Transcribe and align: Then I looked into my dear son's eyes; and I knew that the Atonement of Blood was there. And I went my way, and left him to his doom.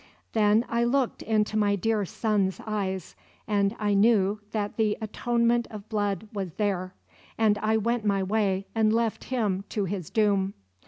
Then 0.33 0.65
I 0.67 0.83
looked 0.83 1.21
into 1.21 1.55
my 1.57 1.75
dear 1.75 2.05
son's 2.05 2.59
eyes; 2.65 3.15
and 3.47 3.75
I 3.77 3.93
knew 3.93 4.41
that 4.49 4.75
the 4.75 4.97
Atonement 4.99 5.67
of 5.69 5.87
Blood 5.89 6.27
was 6.33 6.53
there. 6.53 6.95
And 7.37 7.59
I 7.59 7.77
went 7.77 8.03
my 8.03 8.23
way, 8.23 8.65
and 8.73 8.91
left 8.91 9.25
him 9.25 9.63
to 9.69 9.85
his 9.85 10.09
doom. 10.09 10.55